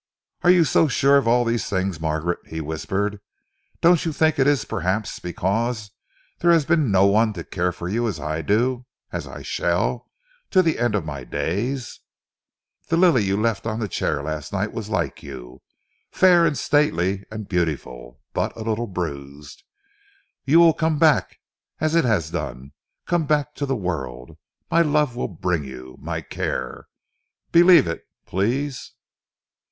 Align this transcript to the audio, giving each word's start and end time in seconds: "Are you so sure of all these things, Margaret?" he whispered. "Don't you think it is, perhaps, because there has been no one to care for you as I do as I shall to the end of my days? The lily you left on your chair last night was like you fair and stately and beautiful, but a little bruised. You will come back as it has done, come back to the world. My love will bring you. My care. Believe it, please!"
"Are 0.41 0.49
you 0.49 0.63
so 0.63 0.87
sure 0.87 1.17
of 1.17 1.27
all 1.27 1.45
these 1.45 1.69
things, 1.69 1.99
Margaret?" 2.01 2.39
he 2.47 2.59
whispered. 2.59 3.21
"Don't 3.81 4.03
you 4.03 4.11
think 4.11 4.39
it 4.39 4.47
is, 4.47 4.65
perhaps, 4.65 5.19
because 5.19 5.91
there 6.39 6.49
has 6.49 6.65
been 6.65 6.89
no 6.89 7.05
one 7.05 7.33
to 7.33 7.43
care 7.43 7.71
for 7.71 7.87
you 7.87 8.07
as 8.07 8.19
I 8.19 8.41
do 8.41 8.87
as 9.11 9.27
I 9.27 9.43
shall 9.43 10.09
to 10.49 10.63
the 10.63 10.79
end 10.79 10.95
of 10.95 11.05
my 11.05 11.23
days? 11.23 11.99
The 12.87 12.97
lily 12.97 13.23
you 13.25 13.39
left 13.39 13.67
on 13.67 13.77
your 13.77 13.87
chair 13.87 14.23
last 14.23 14.51
night 14.51 14.73
was 14.73 14.89
like 14.89 15.21
you 15.21 15.61
fair 16.11 16.47
and 16.47 16.57
stately 16.57 17.23
and 17.29 17.47
beautiful, 17.47 18.21
but 18.33 18.55
a 18.55 18.63
little 18.63 18.87
bruised. 18.87 19.61
You 20.45 20.59
will 20.59 20.73
come 20.73 20.97
back 20.97 21.37
as 21.79 21.93
it 21.93 22.05
has 22.05 22.31
done, 22.31 22.71
come 23.05 23.27
back 23.27 23.53
to 23.53 23.67
the 23.67 23.75
world. 23.75 24.35
My 24.71 24.81
love 24.81 25.15
will 25.15 25.27
bring 25.27 25.63
you. 25.63 25.95
My 26.01 26.21
care. 26.21 26.87
Believe 27.51 27.85
it, 27.87 28.07
please!" 28.25 28.93